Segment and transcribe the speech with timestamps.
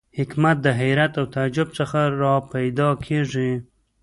[0.19, 3.51] حکمت د حیرت او تعجب څخه را پیدا کېږي.